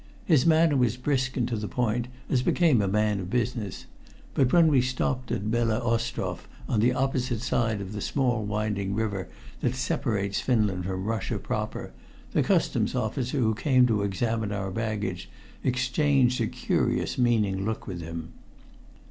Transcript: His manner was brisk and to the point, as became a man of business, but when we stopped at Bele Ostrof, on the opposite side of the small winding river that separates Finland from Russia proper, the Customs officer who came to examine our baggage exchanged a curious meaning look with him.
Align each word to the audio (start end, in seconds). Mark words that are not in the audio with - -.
His 0.25 0.47
manner 0.47 0.75
was 0.75 0.97
brisk 0.97 1.37
and 1.37 1.47
to 1.47 1.55
the 1.55 1.67
point, 1.67 2.07
as 2.27 2.41
became 2.41 2.81
a 2.81 2.87
man 2.87 3.19
of 3.19 3.29
business, 3.29 3.85
but 4.33 4.51
when 4.51 4.67
we 4.67 4.81
stopped 4.81 5.31
at 5.31 5.51
Bele 5.51 5.79
Ostrof, 5.79 6.47
on 6.67 6.79
the 6.79 6.91
opposite 6.91 7.39
side 7.41 7.79
of 7.81 7.93
the 7.93 8.01
small 8.01 8.43
winding 8.43 8.95
river 8.95 9.29
that 9.59 9.75
separates 9.75 10.41
Finland 10.41 10.85
from 10.85 11.03
Russia 11.05 11.37
proper, 11.37 11.91
the 12.31 12.41
Customs 12.41 12.95
officer 12.95 13.37
who 13.37 13.53
came 13.53 13.85
to 13.85 14.01
examine 14.01 14.51
our 14.51 14.71
baggage 14.71 15.29
exchanged 15.63 16.41
a 16.41 16.47
curious 16.47 17.19
meaning 17.19 17.63
look 17.63 17.85
with 17.85 18.01
him. 18.01 18.29